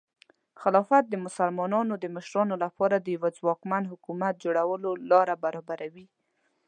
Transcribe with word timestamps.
خلافت 0.61 1.03
د 1.09 1.15
مسلمانانو 1.25 1.93
د 1.99 2.05
مشرانو 2.15 2.55
لپاره 2.63 2.95
د 2.99 3.07
یوه 3.15 3.29
ځواکمن 3.37 3.83
حکومت 3.91 4.33
جوړولو 4.43 4.91
لاره 5.11 5.35
برابروي. 5.43 6.05